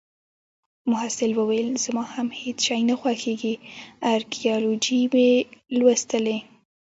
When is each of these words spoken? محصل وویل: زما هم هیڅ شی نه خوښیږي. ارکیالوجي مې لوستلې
محصل 0.91 1.31
وویل: 1.37 1.67
زما 1.83 2.03
هم 2.13 2.27
هیڅ 2.41 2.57
شی 2.67 2.81
نه 2.89 2.95
خوښیږي. 3.01 3.53
ارکیالوجي 4.15 5.01
مې 5.11 5.29
لوستلې 5.77 6.37